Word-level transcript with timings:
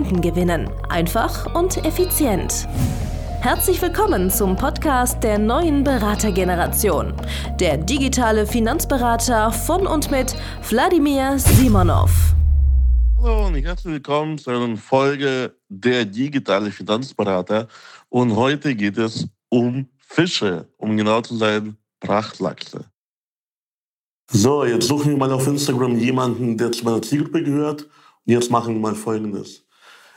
Kunden 0.00 0.22
gewinnen. 0.22 0.70
Einfach 0.88 1.54
und 1.54 1.84
effizient. 1.84 2.66
Herzlich 3.42 3.82
willkommen 3.82 4.30
zum 4.30 4.56
Podcast 4.56 5.22
der 5.22 5.38
neuen 5.38 5.84
Beratergeneration. 5.84 7.12
Der 7.58 7.76
digitale 7.76 8.46
Finanzberater 8.46 9.52
von 9.52 9.86
und 9.86 10.10
mit 10.10 10.34
Wladimir 10.70 11.38
Simonov. 11.38 12.34
Hallo 13.18 13.48
und 13.48 13.56
herzlich 13.56 13.92
willkommen 13.92 14.38
zu 14.38 14.48
einer 14.48 14.74
Folge 14.78 15.54
der 15.68 16.06
digitale 16.06 16.70
Finanzberater. 16.70 17.68
Und 18.08 18.34
heute 18.34 18.74
geht 18.74 18.96
es 18.96 19.28
um 19.50 19.86
Fische, 19.98 20.66
um 20.78 20.96
genau 20.96 21.20
zu 21.20 21.36
sein, 21.36 21.76
Prachtlachse. 22.00 22.86
So, 24.32 24.64
jetzt 24.64 24.88
suchen 24.88 25.10
wir 25.10 25.18
mal 25.18 25.32
auf 25.32 25.46
Instagram 25.46 25.98
jemanden, 25.98 26.56
der 26.56 26.72
zu 26.72 26.86
meiner 26.86 27.02
Zielgruppe 27.02 27.42
gehört. 27.42 27.82
Und 27.82 28.32
jetzt 28.32 28.50
machen 28.50 28.76
wir 28.76 28.80
mal 28.80 28.94
Folgendes. 28.94 29.66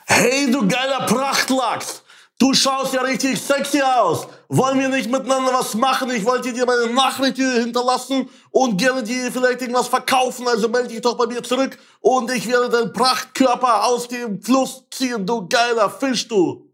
Hey, 0.05 0.51
du 0.51 0.67
geiler 0.67 1.05
Prachtlachs! 1.05 2.03
Du 2.39 2.53
schaust 2.53 2.93
ja 2.93 3.01
richtig 3.01 3.39
sexy 3.41 3.81
aus. 3.81 4.27
Wollen 4.49 4.77
wir 4.79 4.89
nicht 4.89 5.09
miteinander 5.09 5.53
was 5.53 5.75
machen? 5.75 6.09
Ich 6.09 6.25
wollte 6.25 6.51
dir 6.51 6.65
meine 6.65 6.93
Nachricht 6.93 7.37
hinterlassen 7.37 8.27
und 8.51 8.77
gerne 8.77 9.01
dir 9.01 9.31
vielleicht 9.31 9.61
irgendwas 9.61 9.87
verkaufen. 9.87 10.47
Also 10.47 10.67
melde 10.67 10.89
dich 10.89 11.01
doch 11.01 11.15
bei 11.15 11.25
mir 11.25 11.41
zurück 11.41 11.77
und 12.01 12.29
ich 12.31 12.45
werde 12.49 12.69
deinen 12.69 12.91
Prachtkörper 12.91 13.85
aus 13.85 14.09
dem 14.09 14.41
Fluss 14.41 14.83
ziehen, 14.91 15.25
du 15.25 15.47
geiler 15.47 15.89
Fisch, 15.89 16.27
du. 16.27 16.69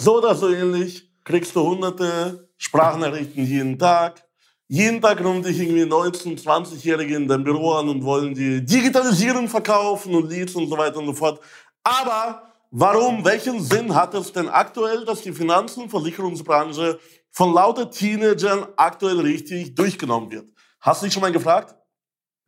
So 0.00 0.16
oder 0.16 0.34
so 0.34 0.48
ähnlich 0.48 1.08
kriegst 1.22 1.54
du 1.54 1.62
hunderte 1.62 2.48
Sprachnachrichten 2.56 3.46
jeden 3.46 3.78
Tag. 3.78 4.24
Jeden 4.66 5.00
Tag 5.00 5.20
rufen 5.20 5.42
dich 5.42 5.60
irgendwie 5.60 5.84
19-, 5.84 6.42
20-Jährige 6.42 7.14
in 7.14 7.28
dein 7.28 7.44
Büro 7.44 7.74
an 7.74 7.88
und 7.88 8.02
wollen 8.02 8.34
die 8.34 8.64
Digitalisierung 8.64 9.46
verkaufen 9.46 10.14
und 10.14 10.30
Leads 10.30 10.54
und 10.56 10.68
so 10.68 10.76
weiter 10.76 10.96
und 10.96 11.06
so 11.06 11.12
fort. 11.12 11.38
Aber 11.84 12.51
Warum, 12.74 13.22
welchen 13.22 13.62
Sinn 13.62 13.94
hat 13.94 14.14
es 14.14 14.32
denn 14.32 14.48
aktuell, 14.48 15.04
dass 15.04 15.20
die 15.20 15.32
Finanzen- 15.32 15.82
und 15.82 15.90
Versicherungsbranche 15.90 16.98
von 17.30 17.52
lauter 17.52 17.90
Teenagern 17.90 18.66
aktuell 18.78 19.20
richtig 19.20 19.74
durchgenommen 19.74 20.30
wird? 20.30 20.46
Hast 20.80 21.02
du 21.02 21.04
dich 21.04 21.12
schon 21.12 21.20
mal 21.20 21.30
gefragt? 21.30 21.74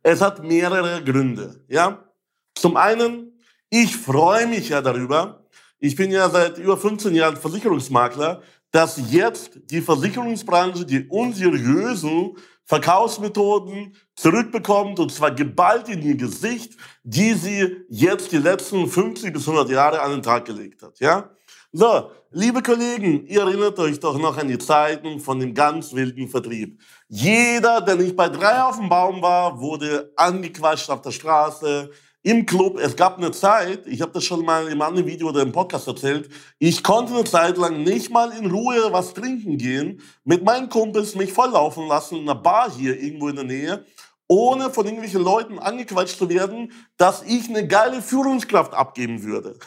Es 0.01 0.21
hat 0.21 0.43
mehrere 0.43 1.03
Gründe, 1.03 1.63
ja? 1.67 2.09
Zum 2.55 2.75
einen, 2.75 3.39
ich 3.69 3.95
freue 3.95 4.47
mich 4.47 4.69
ja 4.69 4.81
darüber. 4.81 5.45
Ich 5.77 5.95
bin 5.95 6.09
ja 6.09 6.27
seit 6.27 6.57
über 6.57 6.75
15 6.75 7.13
Jahren 7.13 7.37
Versicherungsmakler, 7.37 8.41
dass 8.71 8.99
jetzt 9.11 9.59
die 9.69 9.81
Versicherungsbranche 9.81 10.87
die 10.87 11.07
unseriösen 11.07 12.35
Verkaufsmethoden 12.65 13.95
zurückbekommt, 14.15 14.99
und 14.99 15.11
zwar 15.11 15.31
geballt 15.31 15.87
in 15.87 16.01
ihr 16.01 16.17
Gesicht, 16.17 16.73
die 17.03 17.33
sie 17.33 17.77
jetzt 17.89 18.31
die 18.31 18.37
letzten 18.37 18.87
50 18.87 19.31
bis 19.31 19.47
100 19.47 19.69
Jahre 19.69 20.01
an 20.01 20.11
den 20.11 20.23
Tag 20.23 20.45
gelegt 20.45 20.81
hat. 20.81 20.99
Ja? 20.99 21.29
So, 21.71 22.09
liebe 22.31 22.63
Kollegen, 22.63 23.27
ihr 23.27 23.41
erinnert 23.41 23.77
euch 23.79 23.99
doch 23.99 24.17
noch 24.17 24.37
an 24.37 24.47
die 24.47 24.57
Zeiten 24.57 25.19
von 25.19 25.39
dem 25.39 25.53
ganz 25.53 25.93
wilden 25.93 26.27
Vertrieb. 26.27 26.81
Jeder, 27.07 27.81
der 27.81 27.97
nicht 27.97 28.15
bei 28.15 28.29
drei 28.29 28.63
auf 28.63 28.77
dem 28.77 28.89
Baum 28.89 29.21
war, 29.21 29.59
wurde 29.59 30.11
angequatscht 30.15 30.89
auf 30.89 31.01
der 31.01 31.11
Straße, 31.11 31.91
im 32.25 32.47
Club. 32.47 32.79
Es 32.79 32.95
gab 32.95 33.19
eine 33.19 33.31
Zeit, 33.31 33.85
ich 33.85 34.01
habe 34.01 34.11
das 34.11 34.23
schon 34.23 34.43
mal 34.43 34.67
im 34.67 34.81
anderen 34.81 35.05
Video 35.05 35.29
oder 35.29 35.43
im 35.43 35.51
Podcast 35.51 35.87
erzählt, 35.87 36.27
ich 36.57 36.83
konnte 36.83 37.13
eine 37.13 37.23
Zeit 37.23 37.55
lang 37.55 37.83
nicht 37.83 38.09
mal 38.09 38.31
in 38.31 38.49
Ruhe 38.49 38.91
was 38.91 39.13
trinken 39.13 39.59
gehen, 39.59 40.01
mit 40.23 40.43
meinen 40.43 40.67
Kumpels 40.69 41.13
mich 41.13 41.31
volllaufen 41.31 41.87
lassen 41.87 42.15
in 42.15 42.21
einer 42.23 42.33
Bar 42.33 42.71
hier 42.71 42.99
irgendwo 42.99 43.29
in 43.29 43.35
der 43.35 43.45
Nähe, 43.45 43.85
ohne 44.27 44.71
von 44.71 44.85
irgendwelchen 44.85 45.21
Leuten 45.21 45.59
angequatscht 45.59 46.17
zu 46.17 46.27
werden, 46.27 46.71
dass 46.97 47.21
ich 47.21 47.47
eine 47.47 47.67
geile 47.67 48.01
Führungskraft 48.01 48.73
abgeben 48.73 49.21
würde. 49.21 49.59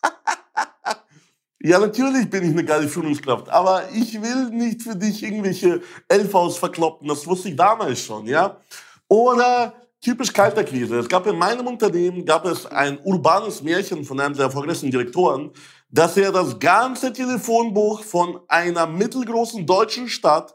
ja, 1.58 1.80
natürlich 1.80 2.30
bin 2.30 2.44
ich 2.44 2.50
eine 2.50 2.64
geile 2.64 2.86
Führungskraft, 2.86 3.48
aber 3.48 3.90
ich 3.92 4.22
will 4.22 4.50
nicht 4.50 4.82
für 4.82 4.94
dich 4.94 5.24
irgendwelche 5.24 5.82
LVs 6.08 6.56
verkloppen, 6.58 7.08
das 7.08 7.26
wusste 7.26 7.48
ich 7.48 7.56
damals 7.56 7.98
schon, 7.98 8.26
ja. 8.26 8.60
Oder 9.08 9.74
typisch 10.06 10.32
Kalterkrise. 10.32 11.00
Es 11.00 11.08
gab 11.08 11.26
in 11.26 11.36
meinem 11.36 11.66
Unternehmen 11.66 12.24
gab 12.24 12.44
es 12.46 12.64
ein 12.64 12.96
urbanes 13.02 13.60
Märchen 13.60 14.04
von 14.04 14.20
einem 14.20 14.36
der 14.36 14.44
erfolgreichsten 14.44 14.88
Direktoren, 14.88 15.50
dass 15.90 16.16
er 16.16 16.30
das 16.30 16.60
ganze 16.60 17.12
Telefonbuch 17.12 18.04
von 18.04 18.38
einer 18.46 18.86
mittelgroßen 18.86 19.66
deutschen 19.66 20.08
Stadt 20.08 20.54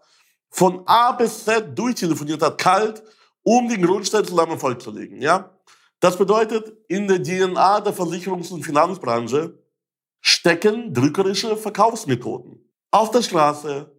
von 0.50 0.84
A 0.86 1.12
bis 1.12 1.44
Z 1.44 1.78
durchtelefoniert 1.78 2.42
hat, 2.42 2.58
kalt, 2.58 3.04
um 3.44 3.68
den 3.68 3.82
Grundstein 3.82 4.24
zu 4.24 4.34
langem 4.38 4.54
Erfolg 4.54 4.82
zu 4.82 4.90
legen. 4.90 5.22
Ja? 5.22 5.50
Das 6.00 6.18
bedeutet, 6.18 6.72
in 6.88 7.10
der 7.10 7.22
DNA 7.22 7.82
der 7.82 7.94
Versicherungs- 7.94 8.54
und 8.54 8.64
Finanzbranche 8.64 9.60
stecken 10.22 10.94
drückerische 10.94 11.58
Verkaufsmethoden. 11.58 12.72
Auf 12.90 13.12
der 13.12 13.22
Straße, 13.22 13.92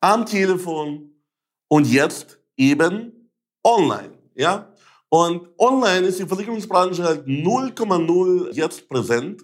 am 0.00 0.24
Telefon 0.24 1.22
und 1.68 1.86
jetzt 1.86 2.38
eben 2.56 3.30
online. 3.62 4.21
Ja? 4.34 4.72
Und 5.08 5.48
online 5.58 6.06
ist 6.06 6.18
die 6.18 6.26
Versicherungsbranche 6.26 7.04
halt 7.04 7.26
0,0 7.26 8.52
jetzt 8.52 8.88
präsent. 8.88 9.42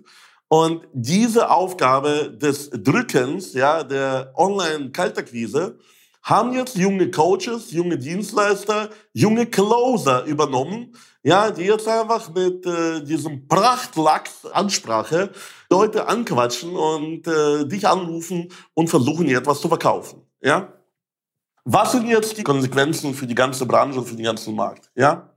Und 0.49 0.87
diese 0.95 1.51
Aufgabe 1.51 2.31
des 2.31 2.71
Drückens, 2.71 3.53
ja, 3.53 3.85
der 3.85 4.33
Online-Kaltakquise, 4.35 5.79
haben 6.23 6.53
jetzt 6.55 6.77
junge 6.77 7.11
Coaches, 7.11 7.71
junge 7.71 7.99
Dienstleister, 7.99 8.91
junge 9.13 9.47
Closer 9.47 10.25
übernommen, 10.25 10.95
ja, 11.23 11.51
die 11.51 11.65
jetzt 11.65 11.87
einfach 11.87 12.33
mit 12.33 12.65
äh, 12.65 13.03
diesem 13.03 13.47
Prachtlachs-Ansprache 13.49 15.31
Leute 15.71 16.09
anquatschen 16.09 16.77
und 16.77 17.27
äh, 17.27 17.67
dich 17.67 17.87
anrufen 17.87 18.49
und 18.75 18.89
versuchen, 18.89 19.27
dir 19.27 19.39
etwas 19.39 19.61
zu 19.61 19.69
verkaufen, 19.69 20.23
ja. 20.41 20.73
Was 21.65 21.93
sind 21.93 22.07
jetzt 22.09 22.37
die 22.37 22.43
Konsequenzen 22.43 23.15
für 23.15 23.27
die 23.27 23.35
ganze 23.35 23.67
Branche 23.67 23.99
und 23.99 24.07
für 24.07 24.17
den 24.17 24.25
ganzen 24.25 24.55
Markt? 24.55 24.91
Ja? 24.95 25.35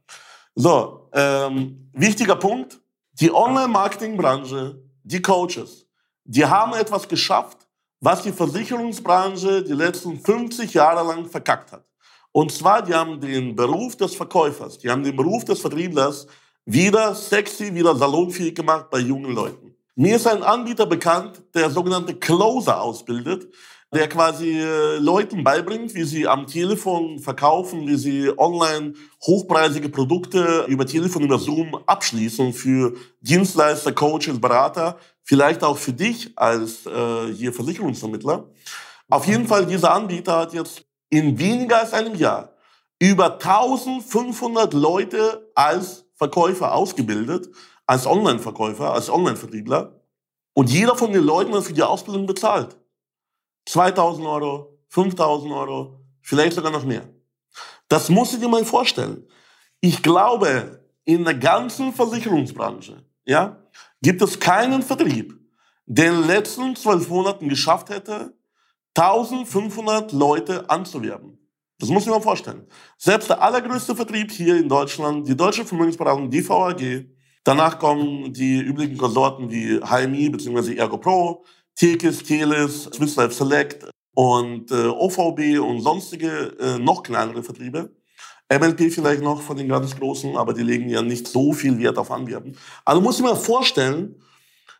So, 0.55 1.09
ähm, 1.13 1.89
wichtiger 1.93 2.35
Punkt. 2.35 2.79
Die 3.13 3.33
Online-Marketing-Branche, 3.33 4.81
die 5.03 5.21
Coaches, 5.21 5.85
die 6.23 6.45
haben 6.45 6.73
etwas 6.73 7.07
geschafft, 7.07 7.67
was 7.99 8.23
die 8.23 8.31
Versicherungsbranche 8.31 9.63
die 9.63 9.73
letzten 9.73 10.19
50 10.19 10.73
Jahre 10.73 11.05
lang 11.05 11.25
verkackt 11.25 11.71
hat. 11.71 11.85
Und 12.31 12.51
zwar, 12.51 12.81
die 12.81 12.93
haben 12.93 13.19
den 13.19 13.55
Beruf 13.55 13.95
des 13.97 14.15
Verkäufers, 14.15 14.77
die 14.77 14.89
haben 14.89 15.03
den 15.03 15.15
Beruf 15.15 15.43
des 15.43 15.59
Vertrieblers 15.59 16.27
wieder 16.65 17.13
sexy, 17.13 17.73
wieder 17.73 17.95
salonfähig 17.95 18.55
gemacht 18.55 18.89
bei 18.89 18.99
jungen 18.99 19.33
Leuten. 19.33 19.75
Mir 19.95 20.15
ist 20.15 20.25
ein 20.25 20.41
Anbieter 20.41 20.85
bekannt, 20.85 21.43
der 21.53 21.69
sogenannte 21.69 22.15
Closer 22.15 22.81
ausbildet 22.81 23.53
der 23.93 24.07
quasi 24.07 24.59
äh, 24.59 24.97
Leuten 24.97 25.43
beibringt, 25.43 25.93
wie 25.95 26.03
sie 26.03 26.27
am 26.27 26.47
Telefon 26.47 27.19
verkaufen, 27.19 27.87
wie 27.87 27.97
sie 27.97 28.31
online 28.37 28.93
hochpreisige 29.21 29.89
Produkte 29.89 30.65
über 30.67 30.85
Telefon, 30.85 31.23
über 31.23 31.37
Zoom 31.37 31.75
abschließen 31.85 32.53
für 32.53 32.93
Dienstleister, 33.19 33.91
Coaches, 33.91 34.39
Berater, 34.39 34.97
vielleicht 35.23 35.63
auch 35.63 35.77
für 35.77 35.91
dich 35.91 36.31
als 36.37 36.85
äh, 36.85 37.33
hier 37.33 37.51
Versicherungsvermittler. 37.51 38.49
Auf 39.09 39.27
jeden 39.27 39.45
Fall, 39.45 39.65
dieser 39.65 39.93
Anbieter 39.93 40.37
hat 40.37 40.53
jetzt 40.53 40.85
in 41.09 41.37
weniger 41.37 41.79
als 41.79 41.93
einem 41.93 42.15
Jahr 42.15 42.53
über 42.97 43.33
1500 43.33 44.73
Leute 44.73 45.51
als 45.53 46.05
Verkäufer 46.15 46.73
ausgebildet, 46.73 47.49
als 47.85 48.05
Online-Verkäufer, 48.05 48.93
als 48.93 49.09
Online-Vertriebler. 49.09 49.99
Und 50.53 50.69
jeder 50.69 50.95
von 50.95 51.11
den 51.11 51.23
Leuten 51.23 51.53
hat 51.53 51.63
für 51.63 51.73
die 51.73 51.83
Ausbildung 51.83 52.25
bezahlt. 52.25 52.77
2000 53.65 54.27
Euro, 54.27 54.79
5000 54.89 55.53
Euro, 55.53 55.99
vielleicht 56.21 56.53
sogar 56.53 56.71
noch 56.71 56.85
mehr. 56.85 57.07
Das 57.87 58.09
musst 58.09 58.33
du 58.33 58.37
dir 58.37 58.47
mal 58.47 58.65
vorstellen. 58.65 59.27
Ich 59.79 60.01
glaube, 60.01 60.85
in 61.05 61.23
der 61.25 61.33
ganzen 61.33 61.93
Versicherungsbranche 61.93 63.03
ja, 63.25 63.63
gibt 64.01 64.21
es 64.21 64.39
keinen 64.39 64.81
Vertrieb, 64.81 65.39
der 65.85 66.09
in 66.09 66.21
den 66.21 66.27
letzten 66.27 66.75
zwölf 66.75 67.09
Monaten 67.09 67.49
geschafft 67.49 67.89
hätte, 67.89 68.37
1500 68.95 70.11
Leute 70.11 70.69
anzuwerben. 70.69 71.37
Das 71.79 71.89
muss 71.89 72.03
ich 72.03 72.09
mir 72.09 72.15
mal 72.15 72.21
vorstellen. 72.21 72.67
Selbst 72.97 73.29
der 73.29 73.41
allergrößte 73.41 73.95
Vertrieb 73.95 74.31
hier 74.31 74.57
in 74.57 74.69
Deutschland, 74.69 75.27
die 75.27 75.35
Deutsche 75.35 75.65
Vermögensberatung, 75.65 76.29
die 76.29 76.47
VAG, 76.47 77.05
Danach 77.43 77.79
kommen 77.79 78.31
die 78.33 78.59
üblichen 78.59 78.97
Konsorten 78.97 79.49
wie 79.49 79.79
HMI 79.79 80.29
bzw. 80.29 80.75
Ergo 80.75 80.97
Pro, 80.97 81.43
Tekis, 81.81 82.21
Telis, 82.21 82.83
Swiss 82.93 83.15
Life 83.15 83.33
Select 83.33 83.89
und 84.13 84.69
äh, 84.69 84.85
OVB 84.85 85.59
und 85.59 85.81
sonstige 85.81 86.55
äh, 86.59 86.77
noch 86.77 87.01
kleinere 87.01 87.41
Vertriebe. 87.41 87.89
MLP 88.53 88.93
vielleicht 88.93 89.23
noch 89.23 89.41
von 89.41 89.57
den 89.57 89.67
ganz 89.67 89.97
Großen, 89.97 90.37
aber 90.37 90.53
die 90.53 90.61
legen 90.61 90.89
ja 90.89 91.01
nicht 91.01 91.27
so 91.27 91.53
viel 91.53 91.79
Wert 91.79 91.97
auf 91.97 92.11
Anwerben. 92.11 92.55
Also 92.85 93.01
muss 93.01 93.17
ich 93.17 93.23
mir 93.23 93.35
vorstellen, 93.35 94.21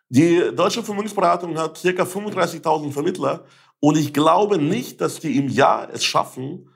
die 0.10 0.52
deutsche 0.56 0.84
Vermögensberatung 0.84 1.58
hat 1.58 1.82
ca. 1.82 2.04
35.000 2.04 2.92
Vermittler 2.92 3.46
und 3.80 3.98
ich 3.98 4.14
glaube 4.14 4.60
nicht, 4.60 5.02
dass 5.02 5.20
die 5.20 5.38
im 5.38 5.50
Jahr 5.50 5.90
es 5.92 6.04
schaffen, 6.04 6.70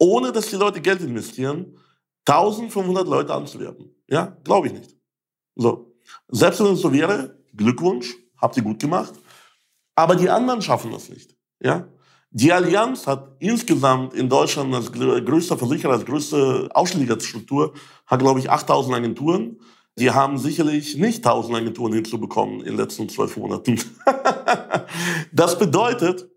ohne 0.00 0.32
dass 0.32 0.50
die 0.50 0.56
Leute 0.56 0.80
Geld 0.80 1.02
investieren, 1.02 1.78
1500 2.26 3.06
Leute 3.06 3.32
anzuwerben. 3.32 3.94
Ja, 4.08 4.36
glaube 4.42 4.66
ich 4.66 4.72
nicht. 4.72 4.96
So. 5.54 5.94
Selbst 6.26 6.58
wenn 6.64 6.72
es 6.72 6.80
so 6.80 6.92
wäre, 6.92 7.38
Glückwunsch, 7.54 8.16
habt 8.38 8.56
ihr 8.56 8.64
gut 8.64 8.80
gemacht. 8.80 9.14
Aber 9.98 10.14
die 10.14 10.30
anderen 10.30 10.62
schaffen 10.62 10.92
das 10.92 11.08
nicht. 11.08 11.34
Ja? 11.60 11.88
Die 12.30 12.52
Allianz 12.52 13.08
hat 13.08 13.34
insgesamt 13.40 14.14
in 14.14 14.28
Deutschland 14.28 14.72
als 14.72 14.92
größter 14.92 15.58
Versicherer, 15.58 15.94
als 15.94 16.04
größte 16.04 16.68
Ausschlägerstruktur, 16.72 17.74
hat, 18.06 18.20
glaube 18.20 18.38
ich, 18.38 18.48
8000 18.48 18.94
Agenturen. 18.94 19.58
Die 19.98 20.12
haben 20.12 20.38
sicherlich 20.38 20.96
nicht 20.96 21.26
1000 21.26 21.56
Agenturen 21.56 21.94
hinzubekommen 21.94 22.60
in 22.60 22.66
den 22.66 22.76
letzten 22.76 23.08
zwölf 23.08 23.36
Monaten. 23.36 23.80
das 25.32 25.58
bedeutet, 25.58 26.30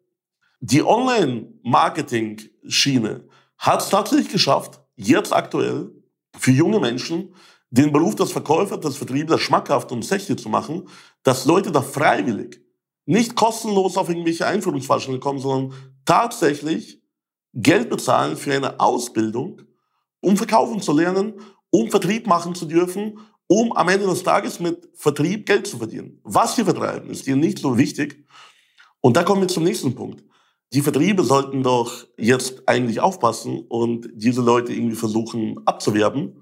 die 0.60 0.84
Online-Marketing-Schiene 0.84 3.28
hat 3.60 3.84
es 3.84 3.90
tatsächlich 3.90 4.30
geschafft, 4.30 4.82
jetzt 4.96 5.32
aktuell 5.32 5.92
für 6.36 6.50
junge 6.50 6.80
Menschen 6.80 7.36
den 7.70 7.92
Beruf 7.92 8.16
des 8.16 8.32
Verkäufers, 8.32 8.80
des 8.80 8.98
Vertriebler 8.98 9.38
schmackhaft 9.38 9.92
und 9.92 10.04
sexy 10.04 10.36
zu 10.36 10.50
machen, 10.50 10.88
dass 11.22 11.46
Leute 11.46 11.72
da 11.72 11.84
freiwillig, 11.84 12.61
nicht 13.06 13.36
kostenlos 13.36 13.98
auf 13.98 14.10
irgendwelche 14.10 14.46
Einführungsveranstaltungen 14.46 15.22
kommen, 15.22 15.40
sondern 15.40 15.78
tatsächlich 16.06 17.02
Geld 17.54 17.90
bezahlen 17.90 18.38
für 18.38 18.54
eine 18.54 18.80
Ausbildung, 18.80 19.62
um 20.22 20.38
verkaufen 20.38 20.82
zu 20.82 20.94
lernen, 20.94 21.34
um 21.70 21.90
Vertrieb 21.90 22.28
machen 22.28 22.56
zu 22.56 22.66
dürfen, 22.66 23.20
um 23.48 23.74
am 23.74 23.90
Ende 23.90 24.06
des 24.06 24.24
Tages 24.24 24.60
mit 24.60 24.90
Vertrieb 24.96 25.46
Geld 25.46 25.68
zu 25.68 25.78
verdienen. 25.78 26.20
Was 26.24 26.56
sie 26.56 26.64
vertreiben, 26.64 27.10
ist 27.10 27.28
ihnen 27.28 27.42
nicht 27.42 27.60
so 27.60 27.78
wichtig. 27.78 28.26
Und 29.02 29.18
da 29.18 29.24
kommen 29.24 29.42
wir 29.42 29.48
zum 29.48 29.64
nächsten 29.64 29.96
Punkt. 29.96 30.24
Die 30.74 30.82
Vertriebe 30.82 31.24
sollten 31.24 31.64
doch 31.64 32.08
jetzt 32.18 32.68
eigentlich 32.68 33.02
aufpassen 33.02 33.66
und 33.68 34.08
diese 34.14 34.42
Leute 34.42 34.72
irgendwie 34.72 34.96
versuchen 34.96 35.60
abzuwerben 35.66 36.42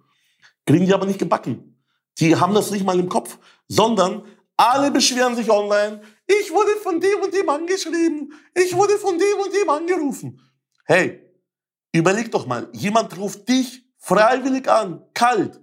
Kriegen 0.70 0.86
die 0.86 0.94
aber 0.94 1.08
nicht 1.08 1.18
gebacken. 1.18 1.82
Die 2.20 2.36
haben 2.36 2.54
das 2.54 2.70
nicht 2.70 2.86
mal 2.86 3.00
im 3.00 3.10
Kopf, 3.10 3.40
sondern 3.68 4.22
alle 4.56 4.92
beschweren 4.92 5.36
sich 5.36 5.50
online. 5.50 6.02
Ich 6.30 6.52
wurde 6.52 6.76
von 6.84 7.00
dem 7.00 7.22
und 7.24 7.34
dem 7.34 7.50
angeschrieben. 7.50 8.32
Ich 8.54 8.76
wurde 8.76 9.00
von 9.00 9.18
dem 9.18 9.40
und 9.44 9.52
dem 9.52 9.68
angerufen. 9.68 10.40
Hey, 10.86 11.26
überleg 11.92 12.32
doch 12.32 12.46
mal, 12.46 12.70
jemand 12.72 13.18
ruft 13.18 13.50
dich 13.50 13.84
freiwillig 13.98 14.70
an, 14.70 15.04
kalt, 15.16 15.60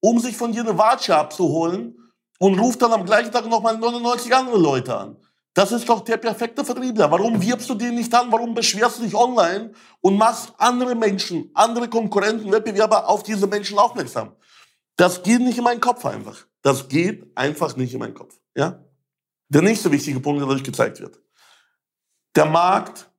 um 0.00 0.18
sich 0.18 0.36
von 0.36 0.52
dir 0.52 0.60
eine 0.60 0.76
Watsche 0.76 1.16
abzuholen 1.16 1.96
und 2.38 2.58
ruft 2.58 2.82
dann 2.82 2.92
am 2.92 3.06
gleichen 3.06 3.32
Tag 3.32 3.46
nochmal 3.48 3.78
99 3.78 4.34
andere 4.34 4.58
Leute 4.58 4.94
an. 4.94 5.16
Das 5.54 5.72
ist 5.72 5.88
doch 5.88 6.00
der 6.00 6.18
perfekte 6.18 6.66
Vertriebler. 6.66 7.10
Warum 7.10 7.40
wirbst 7.40 7.70
du 7.70 7.74
den 7.74 7.94
nicht 7.94 8.14
an? 8.14 8.30
Warum 8.30 8.54
beschwerst 8.54 8.98
du 8.98 9.02
dich 9.04 9.14
online 9.14 9.72
und 10.02 10.18
machst 10.18 10.52
andere 10.58 10.94
Menschen, 10.94 11.50
andere 11.54 11.88
Konkurrenten, 11.88 12.52
Wettbewerber 12.52 13.08
auf 13.08 13.22
diese 13.22 13.46
Menschen 13.46 13.78
aufmerksam? 13.78 14.36
Das 14.96 15.22
geht 15.22 15.40
nicht 15.40 15.56
in 15.56 15.64
meinen 15.64 15.80
Kopf 15.80 16.04
einfach. 16.04 16.46
Das 16.60 16.88
geht 16.88 17.26
einfach 17.34 17.74
nicht 17.76 17.94
in 17.94 18.00
meinen 18.00 18.14
Kopf. 18.14 18.38
Ja? 18.54 18.84
Der 19.50 19.62
nächste 19.62 19.90
wichtige 19.90 20.20
Punkt, 20.20 20.40
der 20.40 20.46
dadurch 20.46 20.64
gezeigt 20.64 21.00
wird. 21.00 21.20
Der 22.36 22.46
Markt 22.46 23.10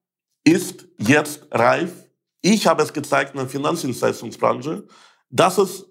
ist 0.45 0.87
jetzt 0.97 1.45
reif. 1.51 1.91
Ich 2.41 2.65
habe 2.65 2.81
es 2.81 2.93
gezeigt 2.93 3.33
in 3.33 3.39
der 3.39 3.49
Finanzdienstleistungsbranche, 3.49 4.87
dass 5.29 5.57
es 5.57 5.85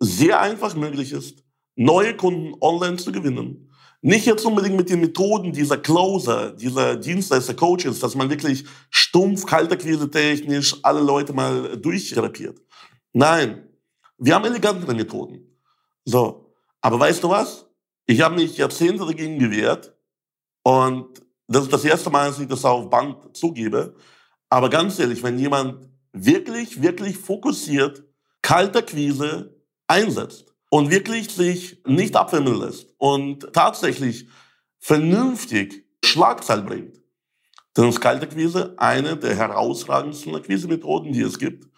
sehr 0.00 0.40
einfach 0.40 0.74
möglich 0.74 1.12
ist, 1.12 1.44
neue 1.76 2.16
Kunden 2.16 2.54
online 2.60 2.96
zu 2.96 3.12
gewinnen. 3.12 3.70
Nicht 4.02 4.26
jetzt 4.26 4.44
unbedingt 4.44 4.76
mit 4.76 4.90
den 4.90 5.00
Methoden 5.00 5.52
dieser 5.52 5.78
Closer, 5.78 6.50
dieser 6.50 6.96
Dienstleister-Coaches, 6.96 8.00
dass 8.00 8.14
man 8.14 8.28
wirklich 8.28 8.64
stumpf, 8.90 9.46
kaltakquise 9.46 10.10
technisch 10.10 10.76
alle 10.82 11.00
Leute 11.00 11.32
mal 11.32 11.78
durchtherapiert. 11.78 12.60
Nein, 13.12 13.66
wir 14.18 14.34
haben 14.34 14.44
elegantere 14.44 14.92
Methoden. 14.94 15.58
So. 16.04 16.52
Aber 16.82 17.00
weißt 17.00 17.22
du 17.22 17.30
was? 17.30 17.64
Ich 18.06 18.20
habe 18.20 18.34
mich 18.34 18.56
Jahrzehnte 18.56 19.06
dagegen 19.06 19.38
gewehrt. 19.38 19.94
Und 20.62 21.22
das 21.46 21.64
ist 21.64 21.72
das 21.72 21.84
erste 21.84 22.10
Mal, 22.10 22.28
dass 22.28 22.38
ich 22.38 22.48
das 22.48 22.64
auf 22.64 22.90
Band 22.90 23.36
zugebe. 23.36 23.94
Aber 24.48 24.70
ganz 24.70 24.98
ehrlich, 24.98 25.22
wenn 25.22 25.38
jemand 25.38 25.88
wirklich, 26.12 26.82
wirklich 26.82 27.16
fokussiert 27.16 28.04
Kalterquise 28.42 29.56
einsetzt 29.86 30.54
und 30.70 30.90
wirklich 30.90 31.30
sich 31.30 31.82
nicht 31.86 32.16
abwimmeln 32.16 32.60
lässt 32.60 32.94
und 32.98 33.52
tatsächlich 33.52 34.28
vernünftig 34.78 35.86
Schlagzeil 36.04 36.62
bringt, 36.62 37.00
dann 37.72 37.88
ist 37.88 38.00
Kalterquise 38.00 38.74
eine 38.76 39.16
der 39.16 39.34
herausragendsten 39.34 40.34
Akquisemethoden, 40.34 41.12
die 41.12 41.22
es 41.22 41.38
gibt. 41.38 41.68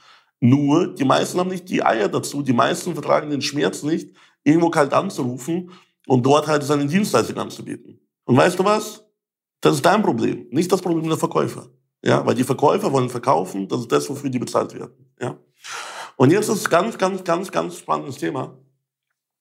Nur, 0.41 0.95
die 0.95 1.05
meisten 1.05 1.39
haben 1.39 1.49
nicht 1.49 1.69
die 1.71 1.83
Eier 1.83 2.09
dazu, 2.09 2.43
die 2.43 2.53
meisten 2.53 2.93
vertragen 2.93 3.31
den 3.31 3.43
Schmerz 3.43 3.83
nicht, 3.83 4.15
irgendwo 4.45 4.71
kalt 4.71 4.93
anzurufen 4.93 5.71
und 6.07 6.25
dort 6.25 6.47
halt 6.47 6.63
seine 6.63 6.87
Dienstleistung 6.87 7.37
anzubieten. 7.37 8.01
Und 8.25 8.37
weißt 8.37 8.59
du 8.59 8.65
was? 8.65 9.05
Das 9.61 9.75
ist 9.75 9.85
dein 9.85 10.03
Problem, 10.03 10.47
nicht 10.51 10.71
das 10.71 10.81
Problem 10.81 11.09
der 11.09 11.19
Verkäufer. 11.19 11.69
Ja, 12.05 12.25
weil 12.25 12.35
die 12.35 12.45
Verkäufer 12.45 12.93
wollen 12.93 13.11
verkaufen, 13.11 13.67
das 13.69 13.81
ist 13.81 13.93
das, 13.93 14.09
wofür 14.09 14.31
die 14.31 14.39
bezahlt 14.39 14.73
werden. 14.75 15.13
Ja. 15.21 15.39
Und 16.17 16.31
jetzt 16.31 16.49
ist 16.49 16.71
ganz, 16.71 16.97
ganz, 16.97 17.25
ganz, 17.25 17.51
ganz 17.51 17.79
spannendes 17.79 18.17
Thema, 18.17 18.57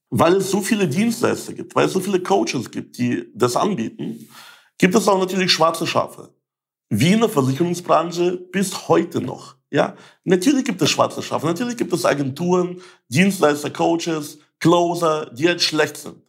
weil 0.10 0.38
es 0.38 0.50
so 0.50 0.62
viele 0.62 0.88
Dienstleister 0.88 1.54
gibt, 1.54 1.76
weil 1.76 1.86
es 1.86 1.94
so 1.94 2.00
viele 2.00 2.22
Coaches 2.22 2.72
gibt, 2.72 2.98
die 2.98 3.32
das 3.36 3.56
anbieten, 3.56 4.28
gibt 4.78 4.96
es 4.96 5.08
auch 5.08 5.20
natürlich 5.20 5.52
schwarze 5.52 5.86
Schafe. 5.86 6.34
Wie 6.90 7.14
in 7.14 7.20
der 7.20 7.30
Versicherungsbranche 7.30 8.38
bis 8.52 8.88
heute 8.88 9.22
noch. 9.22 9.56
Ja, 9.72 9.96
natürlich 10.24 10.66
gibt 10.66 10.82
es 10.82 10.90
schwarze 10.90 11.22
Schafe, 11.22 11.48
natürlich 11.48 11.78
gibt 11.78 11.92
es 11.94 12.06
Agenturen, 12.06 12.82
Dienstleister, 13.10 13.70
Coaches, 13.72 14.40
Closer, 14.60 15.32
die 15.34 15.48
halt 15.48 15.62
schlecht 15.62 15.98
sind. 15.98 16.25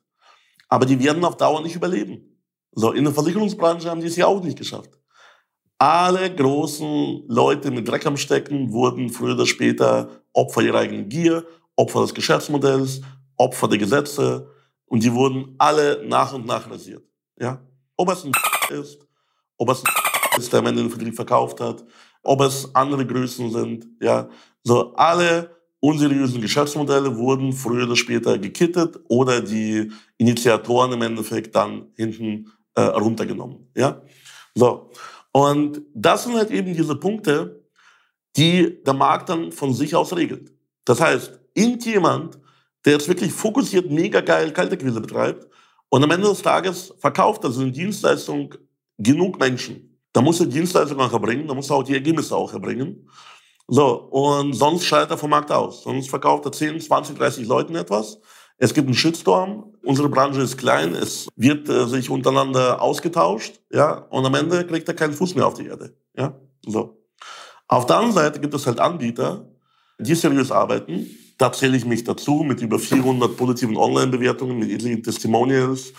Aber 0.68 0.86
die 0.86 0.98
werden 1.02 1.24
auf 1.24 1.36
Dauer 1.36 1.62
nicht 1.62 1.76
überleben. 1.76 2.42
So, 2.72 2.92
in 2.92 3.04
der 3.04 3.14
Versicherungsbranche 3.14 3.88
haben 3.88 4.00
die 4.00 4.06
es 4.06 4.16
ja 4.16 4.26
auch 4.26 4.42
nicht 4.42 4.58
geschafft. 4.58 4.90
Alle 5.78 6.34
großen 6.34 7.24
Leute 7.28 7.70
mit 7.70 7.86
Dreck 7.86 8.06
am 8.06 8.16
Stecken 8.16 8.72
wurden 8.72 9.10
früher 9.10 9.34
oder 9.34 9.46
später 9.46 10.22
Opfer 10.32 10.62
ihrer 10.62 10.78
eigenen 10.78 11.08
Gier, 11.08 11.44
Opfer 11.76 12.02
des 12.02 12.14
Geschäftsmodells, 12.14 13.02
Opfer 13.36 13.68
der 13.68 13.78
Gesetze 13.78 14.50
und 14.86 15.02
die 15.02 15.12
wurden 15.12 15.54
alle 15.58 16.02
nach 16.06 16.32
und 16.32 16.46
nach 16.46 16.70
rasiert. 16.70 17.04
Ja? 17.38 17.60
Ob 17.96 18.10
es 18.10 18.24
ein 18.24 18.32
ist, 18.70 18.98
ob 19.58 19.70
es 19.70 19.84
ein 19.84 19.92
ist, 20.38 20.52
der 20.52 20.60
am 20.60 20.66
Ende 20.66 20.82
den 20.82 20.90
Vertrieb 20.90 21.14
verkauft 21.14 21.60
hat, 21.60 21.84
ob 22.22 22.40
es 22.40 22.74
andere 22.74 23.06
Größen 23.06 23.50
sind. 23.50 23.86
Ja, 24.00 24.28
so 24.62 24.94
alle 24.94 25.55
unseriösen 25.86 26.40
Geschäftsmodelle 26.40 27.16
wurden 27.16 27.52
früher 27.52 27.84
oder 27.84 27.96
später 27.96 28.38
gekittet 28.38 28.98
oder 29.08 29.40
die 29.40 29.92
Initiatoren 30.18 30.92
im 30.92 31.02
Endeffekt 31.02 31.54
dann 31.54 31.86
hinten 31.96 32.50
äh, 32.74 32.82
runtergenommen. 32.82 33.68
Ja, 33.76 34.02
so 34.54 34.90
und 35.32 35.82
das 35.94 36.24
sind 36.24 36.34
halt 36.34 36.50
eben 36.50 36.74
diese 36.74 36.96
Punkte, 36.96 37.62
die 38.36 38.82
der 38.82 38.94
Markt 38.94 39.28
dann 39.28 39.52
von 39.52 39.74
sich 39.74 39.94
aus 39.94 40.16
regelt. 40.16 40.50
Das 40.84 41.00
heißt, 41.00 41.38
irgendjemand, 41.54 42.38
der 42.84 42.94
jetzt 42.94 43.06
wirklich 43.06 43.32
fokussiert 43.32 43.90
mega 43.90 44.20
geil 44.22 44.52
Kaltakquise 44.52 45.00
betreibt 45.00 45.46
und 45.88 46.02
am 46.02 46.10
Ende 46.10 46.28
des 46.28 46.42
Tages 46.42 46.92
verkauft 46.98 47.44
also 47.44 47.60
eine 47.60 47.70
Dienstleistung 47.70 48.54
genug 48.98 49.38
Menschen, 49.38 50.00
da 50.12 50.22
muss 50.22 50.40
er 50.40 50.46
Dienstleistung 50.46 50.98
auch 50.98 51.12
erbringen, 51.12 51.46
da 51.46 51.54
muss 51.54 51.70
er 51.70 51.76
auch 51.76 51.82
die 51.82 51.94
Ergebnisse 51.94 52.34
auch 52.34 52.52
erbringen. 52.54 53.06
So, 53.68 53.94
und 54.10 54.52
sonst 54.52 54.84
schaltet 54.84 55.10
er 55.12 55.18
vom 55.18 55.30
Markt 55.30 55.50
aus. 55.50 55.82
Sonst 55.82 56.08
verkauft 56.08 56.44
er 56.44 56.52
10, 56.52 56.80
20, 56.80 57.18
30 57.18 57.46
Leuten 57.46 57.74
etwas. 57.74 58.18
Es 58.58 58.72
gibt 58.72 58.86
einen 58.86 58.94
Shitstorm. 58.94 59.74
Unsere 59.82 60.08
Branche 60.08 60.40
ist 60.40 60.56
klein. 60.56 60.94
Es 60.94 61.28
wird 61.36 61.68
äh, 61.68 61.86
sich 61.86 62.08
untereinander 62.08 62.80
ausgetauscht. 62.80 63.60
Ja, 63.72 64.06
und 64.10 64.24
am 64.24 64.34
Ende 64.34 64.66
kriegt 64.66 64.88
er 64.88 64.94
keinen 64.94 65.12
Fuß 65.12 65.34
mehr 65.34 65.46
auf 65.46 65.54
die 65.54 65.66
Erde. 65.66 65.94
Ja, 66.16 66.40
so. 66.64 67.02
Auf 67.68 67.86
der 67.86 67.96
anderen 67.96 68.14
Seite 68.14 68.40
gibt 68.40 68.54
es 68.54 68.66
halt 68.66 68.78
Anbieter, 68.78 69.48
die 69.98 70.14
seriös 70.14 70.52
arbeiten. 70.52 71.10
Da 71.36 71.52
zähle 71.52 71.76
ich 71.76 71.84
mich 71.84 72.04
dazu 72.04 72.44
mit 72.46 72.62
über 72.62 72.78
400 72.78 73.36
positiven 73.36 73.76
Online-Bewertungen, 73.76 74.58
mit 74.58 74.70
etlichen 74.70 75.02
Testimonials, 75.02 75.92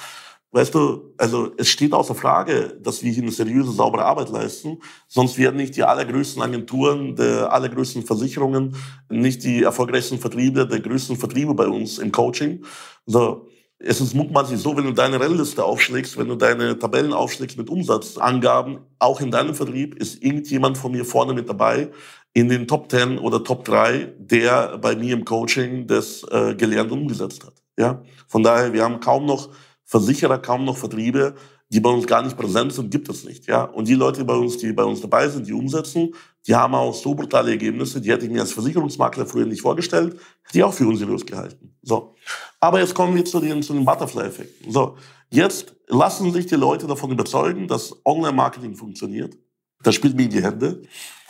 Weißt 0.51 0.73
du, 0.73 1.13
also 1.17 1.51
es 1.57 1.67
steht 1.67 1.93
außer 1.93 2.15
Frage, 2.15 2.77
dass 2.81 3.03
wir 3.03 3.11
hier 3.11 3.23
eine 3.23 3.31
seriöse, 3.31 3.71
saubere 3.71 4.05
Arbeit 4.05 4.29
leisten. 4.29 4.79
Sonst 5.07 5.37
werden 5.37 5.57
nicht 5.57 5.75
die 5.75 5.83
allergrößten 5.83 6.41
Agenturen, 6.41 7.15
der 7.15 7.51
allergrößten 7.51 8.05
Versicherungen, 8.05 8.75
nicht 9.09 9.43
die 9.43 9.63
erfolgreichsten 9.63 10.19
Vertriebe, 10.19 10.65
der 10.65 10.79
größten 10.79 11.17
Vertriebe 11.17 11.53
bei 11.53 11.67
uns 11.67 11.97
im 11.97 12.13
Coaching. 12.13 12.63
So, 13.05 13.49
es 13.79 14.01
ist 14.01 14.15
mutmaßlich 14.15 14.59
so, 14.59 14.75
wenn 14.75 14.85
du 14.85 14.93
deine 14.93 15.19
Rennliste 15.19 15.63
aufschlägst, 15.63 16.17
wenn 16.17 16.29
du 16.29 16.35
deine 16.35 16.79
Tabellen 16.79 17.13
aufschlägst 17.13 17.57
mit 17.57 17.69
Umsatzangaben, 17.69 18.79
auch 18.99 19.21
in 19.21 19.29
deinem 19.29 19.53
Vertrieb 19.53 19.95
ist 19.95 20.23
irgendjemand 20.23 20.77
von 20.77 20.91
mir 20.93 21.05
vorne 21.05 21.33
mit 21.33 21.47
dabei 21.47 21.91
in 22.33 22.49
den 22.49 22.67
Top 22.67 22.89
10 22.89 23.19
oder 23.19 23.43
Top 23.43 23.65
3, 23.65 24.13
der 24.17 24.77
bei 24.77 24.95
mir 24.95 25.13
im 25.13 25.25
Coaching 25.25 25.87
das 25.87 26.23
äh, 26.31 26.55
gelernt 26.55 26.91
und 26.91 27.01
umgesetzt 27.01 27.45
hat. 27.45 27.53
Ja? 27.77 28.01
Von 28.27 28.43
daher, 28.43 28.73
wir 28.73 28.83
haben 28.83 28.99
kaum 28.99 29.25
noch 29.25 29.49
Versicherer, 29.87 30.37
kaum 30.39 30.65
noch 30.65 30.77
Vertriebe, 30.77 31.35
die 31.69 31.79
bei 31.79 31.89
uns 31.89 32.05
gar 32.05 32.21
nicht 32.21 32.37
präsent 32.37 32.73
sind, 32.73 32.91
gibt 32.91 33.07
es 33.09 33.23
nicht. 33.23 33.47
Ja? 33.47 33.63
Und 33.63 33.87
die 33.87 33.93
Leute 33.93 34.25
bei 34.25 34.35
uns, 34.35 34.57
die 34.57 34.73
bei 34.73 34.83
uns 34.83 34.99
dabei 34.99 35.27
sind, 35.29 35.47
die 35.47 35.53
umsetzen, 35.53 36.13
die 36.45 36.53
haben 36.53 36.75
auch 36.75 36.93
so 36.93 37.15
brutale 37.15 37.51
Ergebnisse, 37.51 38.01
die 38.01 38.11
hätte 38.11 38.25
ich 38.25 38.31
mir 38.31 38.41
als 38.41 38.51
Versicherungsmakler 38.51 39.25
früher 39.25 39.45
nicht 39.45 39.61
vorgestellt, 39.61 40.19
hätte 40.43 40.57
ich 40.57 40.63
auch 40.63 40.73
für 40.73 40.87
unseriös 40.87 41.25
gehalten. 41.25 41.77
So. 41.81 42.15
Aber 42.59 42.79
jetzt 42.81 42.93
kommen 42.95 43.15
wir 43.15 43.23
zu 43.23 43.39
den, 43.39 43.63
zu 43.63 43.73
den 43.73 43.85
Butterfly-Effekten. 43.85 44.71
So. 44.71 44.97
Jetzt 45.29 45.75
lassen 45.87 46.31
sich 46.33 46.45
die 46.45 46.55
Leute 46.55 46.85
davon 46.85 47.11
überzeugen, 47.11 47.67
dass 47.67 47.95
Online-Marketing 48.05 48.75
funktioniert. 48.75 49.37
Das 49.83 49.95
spielt 49.95 50.15
mir 50.15 50.23
in 50.23 50.29
die 50.29 50.43
Hände. 50.43 50.81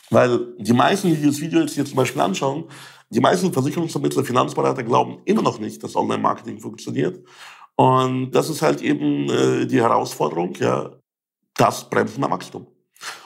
Weil 0.10 0.56
die 0.58 0.74
meisten, 0.74 1.10
die 1.10 1.16
dieses 1.16 1.42
Video 1.42 1.60
jetzt 1.60 1.74
hier 1.74 1.86
zum 1.86 1.96
Beispiel 1.96 2.22
anschauen, 2.22 2.66
die 3.10 3.20
meisten 3.20 3.54
Versicherungsvermittler, 3.54 4.24
Finanzberater 4.24 4.84
glauben 4.84 5.20
immer 5.26 5.42
noch 5.42 5.60
nicht, 5.60 5.82
dass 5.84 5.96
Online-Marketing 5.96 6.60
funktioniert. 6.60 7.24
Und 7.78 8.32
das 8.32 8.50
ist 8.50 8.64
halt 8.64 8.82
eben 8.82 9.30
äh, 9.30 9.68
die 9.68 9.80
Herausforderung, 9.80 10.54
ja, 10.56 10.92
das 11.56 11.88
bremst 11.90 12.18
mein 12.18 12.32
Wachstum. 12.32 12.66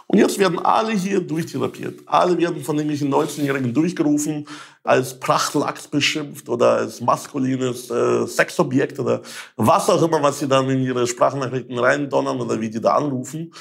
Und 0.07 0.19
jetzt 0.19 0.37
werden 0.39 0.59
alle 0.59 0.91
hier 0.91 1.21
durchtherapiert. 1.21 2.01
Alle 2.05 2.37
werden 2.37 2.61
von 2.61 2.75
irgendwelchen 2.75 3.09
19-Jährigen 3.09 3.73
durchgerufen, 3.73 4.45
als 4.83 5.17
Prachtlachs 5.17 5.87
beschimpft 5.87 6.49
oder 6.49 6.71
als 6.71 6.99
maskulines 6.99 7.89
äh, 7.89 8.27
Sexobjekt 8.27 8.99
oder 8.99 9.21
was 9.55 9.89
auch 9.89 10.03
immer, 10.03 10.21
was 10.21 10.39
sie 10.39 10.49
dann 10.49 10.69
in 10.69 10.83
ihre 10.83 11.07
Sprachnachrichten 11.07 11.79
reindonnern 11.79 12.41
oder 12.41 12.59
wie 12.59 12.69
die 12.69 12.81
da 12.81 12.95
anrufen. 12.95 13.53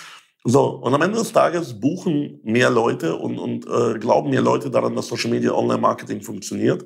So, 0.43 0.71
und 0.71 0.93
am 0.93 1.03
Ende 1.03 1.19
des 1.19 1.33
Tages 1.33 1.79
buchen 1.79 2.41
mehr 2.43 2.71
Leute 2.71 3.15
und, 3.15 3.39
und 3.39 3.67
äh, 3.69 3.97
glauben 4.01 4.31
mehr 4.31 4.43
Leute 4.43 4.71
daran, 4.71 4.97
dass 4.97 5.07
Social 5.07 5.31
Media 5.31 5.53
Online 5.53 5.81
Marketing 5.81 6.21
funktioniert. 6.21 6.85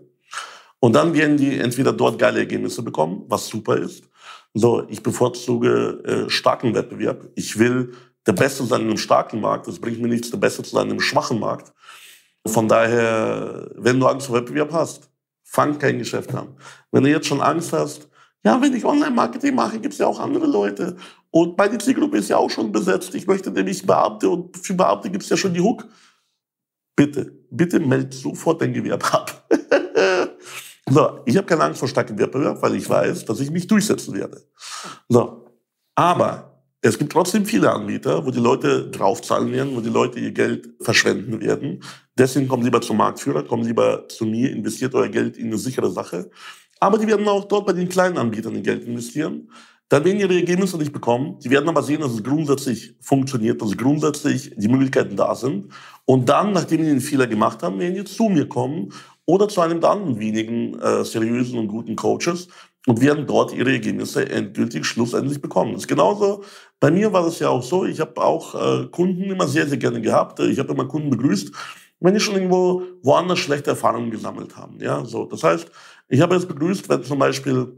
Und 0.84 0.92
dann 0.92 1.14
werden 1.14 1.38
die 1.38 1.58
entweder 1.58 1.94
dort 1.94 2.18
geile 2.18 2.40
Ergebnisse 2.40 2.82
bekommen, 2.82 3.24
was 3.26 3.46
super 3.46 3.78
ist. 3.78 4.04
So, 4.52 4.86
ich 4.90 5.02
bevorzuge 5.02 6.02
äh, 6.04 6.28
starken 6.28 6.74
Wettbewerb. 6.74 7.26
Ich 7.36 7.58
will 7.58 7.94
der 8.26 8.34
Beste 8.34 8.64
sein 8.64 8.82
in 8.82 8.88
einem 8.88 8.98
starken 8.98 9.40
Markt. 9.40 9.66
Es 9.66 9.80
bringt 9.80 10.02
mir 10.02 10.08
nichts, 10.08 10.30
der 10.30 10.36
Beste 10.36 10.62
zu 10.62 10.74
sein 10.74 10.84
in 10.84 10.90
einem 10.90 11.00
schwachen 11.00 11.40
Markt. 11.40 11.72
Von 12.46 12.68
daher, 12.68 13.70
wenn 13.76 13.98
du 13.98 14.06
Angst 14.06 14.26
vor 14.26 14.36
Wettbewerb 14.36 14.74
hast, 14.74 15.08
fang 15.42 15.78
kein 15.78 15.96
Geschäft 15.96 16.34
an. 16.34 16.48
Wenn 16.92 17.04
du 17.04 17.08
jetzt 17.08 17.28
schon 17.28 17.40
Angst 17.40 17.72
hast, 17.72 18.10
ja, 18.44 18.60
wenn 18.60 18.74
ich 18.74 18.84
Online-Marketing 18.84 19.54
mache, 19.54 19.78
gibt 19.78 19.94
es 19.94 20.00
ja 20.00 20.06
auch 20.06 20.20
andere 20.20 20.46
Leute. 20.46 20.98
Und 21.30 21.56
meine 21.56 21.78
Zielgruppe 21.78 22.18
ist 22.18 22.28
ja 22.28 22.36
auch 22.36 22.50
schon 22.50 22.72
besetzt. 22.72 23.14
Ich 23.14 23.26
möchte 23.26 23.50
nämlich 23.50 23.86
Beamte 23.86 24.28
und 24.28 24.54
für 24.58 24.74
Beamte 24.74 25.08
gibt 25.08 25.24
es 25.24 25.30
ja 25.30 25.38
schon 25.38 25.54
die 25.54 25.62
Hook. 25.62 25.86
Bitte, 26.94 27.32
bitte 27.50 27.80
meld 27.80 28.12
sofort 28.12 28.60
dein 28.60 28.74
Gewerbe 28.74 29.06
ab. 29.10 29.48
So, 30.88 31.20
ich 31.24 31.36
habe 31.36 31.46
keine 31.46 31.64
Angst 31.64 31.78
vor 31.78 31.88
starkem 31.88 32.18
Wettbewerb, 32.18 32.60
weil 32.60 32.74
ich 32.74 32.88
weiß, 32.88 33.24
dass 33.24 33.40
ich 33.40 33.50
mich 33.50 33.66
durchsetzen 33.66 34.14
werde. 34.14 34.42
So, 35.08 35.46
aber 35.94 36.54
es 36.82 36.98
gibt 36.98 37.12
trotzdem 37.12 37.46
viele 37.46 37.72
Anbieter, 37.72 38.26
wo 38.26 38.30
die 38.30 38.40
Leute 38.40 38.90
draufzahlen 38.90 39.50
werden, 39.52 39.74
wo 39.74 39.80
die 39.80 39.88
Leute 39.88 40.20
ihr 40.20 40.32
Geld 40.32 40.68
verschwenden 40.80 41.40
werden. 41.40 41.82
Deswegen 42.18 42.46
kommt 42.46 42.64
lieber 42.64 42.82
zum 42.82 42.98
Marktführer, 42.98 43.44
kommt 43.44 43.64
lieber 43.64 44.06
zu 44.08 44.26
mir, 44.26 44.50
investiert 44.50 44.94
euer 44.94 45.08
Geld 45.08 45.38
in 45.38 45.46
eine 45.46 45.56
sichere 45.56 45.90
Sache. 45.90 46.30
Aber 46.80 46.98
die 46.98 47.06
werden 47.06 47.26
auch 47.26 47.46
dort 47.46 47.64
bei 47.64 47.72
den 47.72 47.88
kleinen 47.88 48.18
Anbietern 48.18 48.54
ihr 48.54 48.60
Geld 48.60 48.84
investieren. 48.84 49.48
Dann 49.88 50.04
werden 50.04 50.20
ihre 50.20 50.34
Ergebnisse 50.34 50.76
nicht 50.76 50.92
bekommen. 50.92 51.38
Die 51.38 51.48
werden 51.48 51.68
aber 51.68 51.82
sehen, 51.82 52.00
dass 52.00 52.12
es 52.12 52.22
grundsätzlich 52.22 52.94
funktioniert, 53.00 53.62
dass 53.62 53.76
grundsätzlich 53.76 54.52
die 54.56 54.68
Möglichkeiten 54.68 55.16
da 55.16 55.34
sind. 55.34 55.72
Und 56.04 56.28
dann, 56.28 56.52
nachdem 56.52 56.82
die 56.82 56.88
den 56.88 57.00
Fehler 57.00 57.26
gemacht 57.26 57.62
haben, 57.62 57.78
werden 57.78 57.94
die 57.94 58.04
zu 58.04 58.24
mir 58.24 58.48
kommen 58.48 58.92
oder 59.26 59.48
zu 59.48 59.60
einem 59.60 59.80
der 59.80 59.90
anderen 59.90 60.18
wenigen 60.18 60.78
äh, 60.80 61.04
seriösen 61.04 61.58
und 61.58 61.68
guten 61.68 61.96
Coaches 61.96 62.48
und 62.86 63.00
werden 63.00 63.26
dort 63.26 63.54
ihre 63.54 63.72
Ergebnisse 63.72 64.28
endgültig 64.28 64.84
schlussendlich 64.84 65.40
bekommen. 65.40 65.72
Das 65.72 65.82
ist 65.82 65.88
genauso, 65.88 66.44
bei 66.80 66.90
mir 66.90 67.12
war 67.12 67.24
das 67.24 67.38
ja 67.38 67.48
auch 67.48 67.62
so, 67.62 67.84
ich 67.86 68.00
habe 68.00 68.20
auch 68.20 68.54
äh, 68.54 68.86
Kunden 68.88 69.24
immer 69.24 69.48
sehr, 69.48 69.66
sehr 69.66 69.78
gerne 69.78 70.00
gehabt. 70.00 70.40
Ich 70.40 70.58
habe 70.58 70.72
immer 70.72 70.86
Kunden 70.86 71.10
begrüßt, 71.10 71.52
wenn 72.00 72.14
die 72.14 72.20
schon 72.20 72.34
irgendwo 72.34 72.82
woanders 73.02 73.38
schlechte 73.38 73.70
Erfahrungen 73.70 74.10
gesammelt 74.10 74.56
haben. 74.56 74.78
Ja, 74.80 75.04
so. 75.04 75.24
Das 75.24 75.42
heißt, 75.42 75.70
ich 76.08 76.20
habe 76.20 76.34
jetzt 76.34 76.48
begrüßt, 76.48 76.88
wenn 76.90 77.02
zum 77.02 77.18
Beispiel 77.18 77.72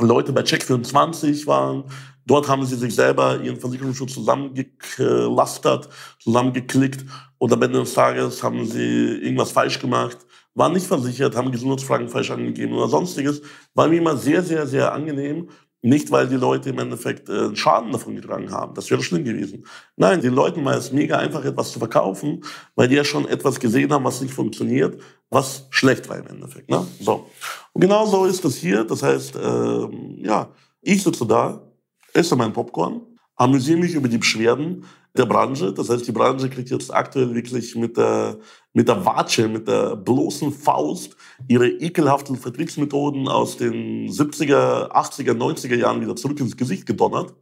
Leute 0.00 0.32
bei 0.32 0.42
Check24 0.42 1.46
waren, 1.46 1.84
dort 2.26 2.48
haben 2.48 2.64
sie 2.64 2.76
sich 2.76 2.94
selber 2.94 3.40
ihren 3.40 3.58
Versicherungsschutz 3.58 4.14
zusammengelastert, 4.14 5.88
zusammengeklickt 6.18 7.04
und 7.38 7.52
am 7.52 7.62
Ende 7.62 7.80
des 7.80 7.94
Tages 7.94 8.42
haben 8.42 8.66
sie 8.66 9.18
irgendwas 9.18 9.52
falsch 9.52 9.78
gemacht 9.78 10.18
waren 10.54 10.72
nicht 10.72 10.86
versichert, 10.86 11.36
haben 11.36 11.52
Gesundheitsfragen 11.52 12.08
falsch 12.08 12.30
angegeben 12.30 12.74
oder 12.74 12.88
sonstiges. 12.88 13.42
War 13.74 13.88
mir 13.88 13.98
immer 13.98 14.16
sehr, 14.16 14.42
sehr, 14.42 14.66
sehr 14.66 14.92
angenehm. 14.92 15.48
Nicht, 15.84 16.12
weil 16.12 16.28
die 16.28 16.36
Leute 16.36 16.70
im 16.70 16.78
Endeffekt 16.78 17.28
äh, 17.28 17.56
Schaden 17.56 17.90
davon 17.90 18.14
getragen 18.14 18.52
haben. 18.52 18.72
Das 18.74 18.88
wäre 18.88 19.02
schlimm 19.02 19.24
gewesen. 19.24 19.66
Nein, 19.96 20.20
den 20.20 20.32
Leuten 20.32 20.64
war 20.64 20.76
es 20.76 20.92
mega 20.92 21.18
einfach, 21.18 21.44
etwas 21.44 21.72
zu 21.72 21.80
verkaufen, 21.80 22.44
weil 22.76 22.86
die 22.86 22.94
ja 22.94 23.02
schon 23.02 23.26
etwas 23.26 23.58
gesehen 23.58 23.92
haben, 23.92 24.04
was 24.04 24.20
nicht 24.20 24.32
funktioniert, 24.32 25.02
was 25.28 25.66
schlecht 25.70 26.08
war 26.08 26.18
im 26.18 26.28
Endeffekt. 26.28 26.70
Ne? 26.70 26.86
So. 27.00 27.26
Und 27.72 27.80
genau 27.80 28.06
so 28.06 28.26
ist 28.26 28.44
das 28.44 28.54
hier. 28.54 28.84
Das 28.84 29.02
heißt, 29.02 29.34
äh, 29.34 29.88
ja, 30.24 30.50
ich 30.82 31.02
sitze 31.02 31.26
da, 31.26 31.68
esse 32.12 32.36
mein 32.36 32.52
Popcorn, 32.52 33.00
amüsiere 33.42 33.78
mich 33.78 33.94
über 33.94 34.08
die 34.08 34.18
Beschwerden 34.18 34.84
der 35.16 35.26
Branche. 35.26 35.72
Das 35.72 35.90
heißt, 35.90 36.06
die 36.06 36.12
Branche 36.12 36.48
kriegt 36.48 36.70
jetzt 36.70 36.94
aktuell 36.94 37.34
wirklich 37.34 37.74
mit 37.74 37.96
der, 37.96 38.38
mit 38.72 38.88
der 38.88 39.04
Watsche, 39.04 39.48
mit 39.48 39.66
der 39.68 39.96
bloßen 39.96 40.52
Faust 40.52 41.16
ihre 41.48 41.68
ekelhaften 41.68 42.36
Vertriebsmethoden 42.36 43.28
aus 43.28 43.56
den 43.56 44.08
70er, 44.08 44.90
80er, 44.90 45.32
90er 45.32 45.76
Jahren 45.76 46.00
wieder 46.00 46.16
zurück 46.16 46.40
ins 46.40 46.56
Gesicht 46.56 46.86
gedonnert. 46.86 47.34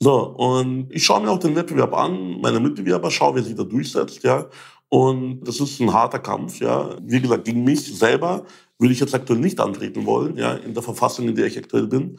So, 0.00 0.14
und 0.14 0.88
ich 0.90 1.04
schaue 1.04 1.22
mir 1.22 1.30
auch 1.30 1.40
den 1.40 1.56
Wettbewerb 1.56 1.92
an, 1.92 2.40
meine 2.40 2.60
Mitbewerber, 2.60 3.10
schaue, 3.10 3.36
wer 3.36 3.42
sich 3.42 3.56
da 3.56 3.64
durchsetzt, 3.64 4.22
ja. 4.22 4.46
Und 4.88 5.40
das 5.44 5.60
ist 5.60 5.80
ein 5.80 5.92
harter 5.92 6.20
Kampf, 6.20 6.60
ja. 6.60 6.96
Wie 7.02 7.20
gesagt, 7.20 7.44
gegen 7.44 7.64
mich 7.64 7.80
selber 7.98 8.44
würde 8.78 8.94
ich 8.94 9.00
jetzt 9.00 9.14
aktuell 9.14 9.40
nicht 9.40 9.60
antreten 9.60 10.06
wollen, 10.06 10.36
ja, 10.36 10.54
in 10.54 10.72
der 10.72 10.84
Verfassung, 10.84 11.28
in 11.28 11.34
der 11.34 11.46
ich 11.46 11.58
aktuell 11.58 11.88
bin. 11.88 12.18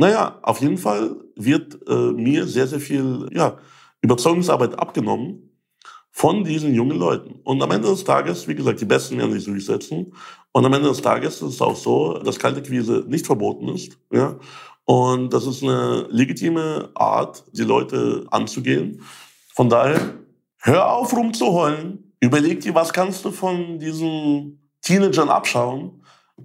Naja, 0.00 0.38
auf 0.40 0.62
jeden 0.62 0.78
Fall 0.78 1.14
wird 1.36 1.78
äh, 1.86 2.12
mir 2.12 2.46
sehr, 2.46 2.66
sehr 2.66 2.80
viel, 2.80 3.28
ja, 3.34 3.58
Überzeugungsarbeit 4.00 4.78
abgenommen 4.78 5.50
von 6.10 6.42
diesen 6.42 6.74
jungen 6.74 6.96
Leuten. 6.98 7.40
Und 7.44 7.62
am 7.62 7.70
Ende 7.70 7.88
des 7.88 8.04
Tages, 8.04 8.48
wie 8.48 8.54
gesagt, 8.54 8.80
die 8.80 8.86
Besten 8.86 9.18
werden 9.18 9.32
sich 9.34 9.44
durchsetzen. 9.44 10.14
Und 10.52 10.64
am 10.64 10.72
Ende 10.72 10.88
des 10.88 11.02
Tages 11.02 11.42
ist 11.42 11.56
es 11.56 11.60
auch 11.60 11.76
so, 11.76 12.14
dass 12.14 12.38
Kaltakquise 12.38 13.04
nicht 13.08 13.26
verboten 13.26 13.68
ist. 13.68 13.98
Ja? 14.10 14.38
Und 14.86 15.34
das 15.34 15.46
ist 15.46 15.62
eine 15.62 16.06
legitime 16.08 16.88
Art, 16.94 17.44
die 17.52 17.64
Leute 17.64 18.24
anzugehen. 18.30 19.02
Von 19.54 19.68
daher, 19.68 20.14
hör 20.60 20.94
auf 20.94 21.14
rumzuheulen. 21.14 22.14
Überleg 22.20 22.62
dir, 22.62 22.74
was 22.74 22.94
kannst 22.94 23.22
du 23.26 23.32
von 23.32 23.78
diesen 23.78 24.66
Teenagern 24.80 25.28
abschauen? 25.28 25.99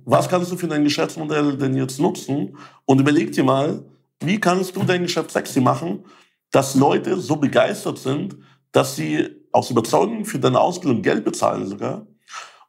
Was 0.05 0.27
kannst 0.27 0.51
du 0.51 0.57
für 0.57 0.67
dein 0.67 0.83
Geschäftsmodell 0.83 1.57
denn 1.57 1.75
jetzt 1.75 1.99
nutzen? 1.99 2.57
Und 2.85 2.99
überleg 2.99 3.31
dir 3.31 3.43
mal, 3.43 3.83
wie 4.19 4.39
kannst 4.39 4.75
du 4.75 4.83
dein 4.83 5.03
Geschäft 5.03 5.31
sexy 5.31 5.61
machen, 5.61 6.03
dass 6.51 6.75
Leute 6.75 7.19
so 7.19 7.35
begeistert 7.35 7.97
sind, 7.97 8.37
dass 8.71 8.95
sie 8.95 9.27
aus 9.51 9.71
Überzeugung 9.71 10.25
für 10.25 10.39
deine 10.39 10.59
Ausbildung 10.59 11.01
Geld 11.01 11.23
bezahlen 11.23 11.65
sogar. 11.65 12.05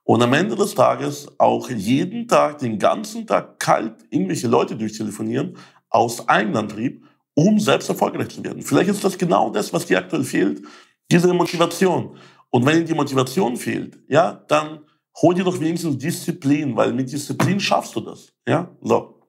Und 0.04 0.22
am 0.22 0.32
Ende 0.32 0.54
des 0.54 0.74
Tages 0.74 1.26
auch 1.38 1.68
jeden 1.68 2.28
Tag, 2.28 2.58
den 2.58 2.78
ganzen 2.78 3.26
Tag 3.26 3.58
kalt 3.58 3.94
irgendwelche 4.10 4.46
Leute 4.46 4.76
durchtelefonieren 4.76 5.56
aus 5.90 6.28
Eigenantrieb, 6.28 7.04
um 7.34 7.58
selbst 7.58 7.88
erfolgreich 7.88 8.28
zu 8.28 8.44
werden. 8.44 8.62
Vielleicht 8.62 8.90
ist 8.90 9.02
das 9.02 9.18
genau 9.18 9.50
das, 9.50 9.72
was 9.72 9.86
dir 9.86 9.98
aktuell 9.98 10.22
fehlt, 10.22 10.62
diese 11.10 11.32
Motivation. 11.34 12.16
Und 12.50 12.64
wenn 12.64 12.78
dir 12.78 12.84
die 12.84 12.94
Motivation 12.94 13.56
fehlt, 13.56 13.98
ja, 14.08 14.44
dann 14.48 14.80
hol 15.22 15.34
dir 15.34 15.44
doch 15.44 15.58
wenigstens 15.60 15.98
Disziplin, 15.98 16.76
weil 16.76 16.92
mit 16.92 17.10
Disziplin 17.10 17.60
schaffst 17.60 17.94
du 17.96 18.00
das. 18.00 18.32
Ja, 18.46 18.70
so. 18.80 19.20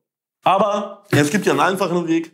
Aber 0.44 1.04
es 1.12 1.30
gibt 1.30 1.46
ja 1.46 1.54
einen 1.54 1.62
einfachen 1.62 2.08
Weg. 2.08 2.34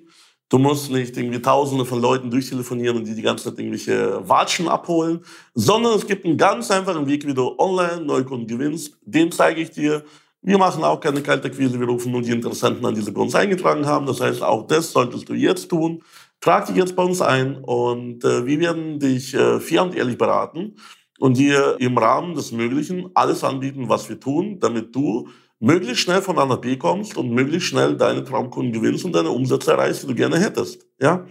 Du 0.50 0.60
musst 0.60 0.92
nicht 0.92 1.18
irgendwie 1.18 1.42
tausende 1.42 1.84
von 1.84 2.00
Leuten 2.00 2.30
durchtelefonieren 2.30 2.98
und 2.98 3.08
die 3.08 3.16
die 3.16 3.24
ganze 3.24 3.46
Zeit 3.46 3.58
irgendwelche 3.58 4.28
Watschen 4.30 4.68
abholen, 4.68 5.22
sondern 5.56 5.96
es 5.96 6.06
gibt 6.06 6.26
einen 6.26 6.38
ganz 6.38 6.70
einfachen 6.70 7.08
Weg, 7.08 7.26
wie 7.26 7.34
du 7.34 7.56
online 7.58 8.02
Neukunden 8.02 8.48
gewinnst. 8.48 8.98
Den 9.02 9.32
zeige 9.32 9.62
ich 9.62 9.72
dir 9.72 10.04
Wir 10.46 10.58
machen 10.58 10.84
auch 10.84 11.00
keine 11.00 11.24
Kaltakquise, 11.24 11.80
wir 11.80 11.88
rufen 11.88 12.12
nur 12.12 12.22
die 12.22 12.32
Interessenten 12.32 12.86
an, 12.86 12.94
die 12.94 13.02
sich 13.02 13.14
bei 13.14 13.22
uns 13.22 13.34
eingetragen 13.34 13.86
haben. 13.86 14.06
Das 14.06 14.20
heißt, 14.20 14.44
auch 14.44 14.68
das 14.68 14.92
solltest 14.92 15.30
du 15.30 15.34
jetzt 15.34 15.70
tun. 15.70 16.04
Trag 16.42 16.66
dich 16.66 16.76
jetzt 16.76 16.98
bei 16.98 17.04
uns 17.04 17.22
ein 17.22 17.64
und 17.64 18.26
äh, 18.26 18.46
wir 18.46 18.60
werden 18.60 19.00
dich 19.00 19.34
äh, 19.34 19.62
fair 19.62 19.84
und 19.84 19.96
ehrlich 19.96 20.18
beraten 20.18 20.76
und 21.20 21.38
dir 21.38 21.78
im 21.80 21.98
Rahmen 21.98 22.36
des 22.36 22.52
Möglichen 22.52 23.10
alles 23.14 23.44
anbieten, 23.44 23.90
was 23.90 24.10
wir 24.10 24.20
tun, 24.20 24.60
damit 24.60 24.96
du 24.96 25.28
möglichst 25.60 26.04
schnell 26.04 26.22
von 26.22 26.38
A 26.38 26.46
nach 26.46 26.58
B 26.58 26.76
kommst 26.76 27.16
und 27.18 27.32
möglichst 27.32 27.70
schnell 27.70 27.96
deine 27.96 28.24
Traumkunden 28.24 28.74
gewinnst 28.74 29.06
und 29.06 29.16
deine 29.16 29.30
Umsätze 29.30 29.72
erreichst, 29.72 30.04
die 30.04 30.08
du 30.08 30.16
gerne 30.16 30.38
hättest. 30.38 30.86
Ja? 31.00 31.26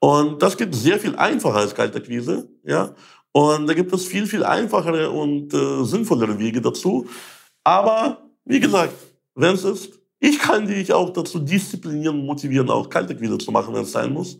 Und 0.00 0.42
das 0.42 0.56
geht 0.56 0.74
sehr 0.74 0.98
viel 0.98 1.14
einfacher 1.16 1.58
als 1.58 1.74
Kaltakquise. 1.74 2.48
Ja? 2.64 2.94
Und 3.32 3.68
da 3.68 3.74
gibt 3.74 3.92
es 3.92 4.04
viel, 4.04 4.26
viel 4.26 4.44
einfachere 4.44 5.10
und 5.10 5.54
äh, 5.54 5.84
sinnvollere 5.84 6.38
Wege 6.38 6.60
dazu. 6.60 7.06
Aber 7.62 8.28
wie 8.44 8.58
gesagt, 8.58 8.94
wenn 9.36 9.54
es 9.54 9.62
ist, 9.62 9.92
ich 10.18 10.38
kann 10.40 10.66
dich 10.66 10.92
auch 10.92 11.10
dazu 11.12 11.38
disziplinieren, 11.38 12.26
motivieren, 12.26 12.70
auch 12.70 12.90
Kaltakquise 12.90 13.38
zu 13.38 13.52
machen, 13.52 13.72
wenn 13.74 13.82
es 13.82 13.92
sein 13.92 14.12
muss. 14.12 14.38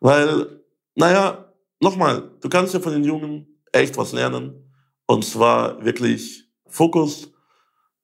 Weil, 0.00 0.60
naja, 0.96 1.44
nochmal, 1.78 2.30
du 2.40 2.48
kannst 2.48 2.74
ja 2.74 2.80
von 2.80 2.92
den 2.92 3.04
Jungen 3.04 3.53
echt 3.74 3.96
was 3.96 4.12
lernen. 4.12 4.72
Und 5.06 5.24
zwar 5.24 5.84
wirklich 5.84 6.44
Fokus, 6.66 7.32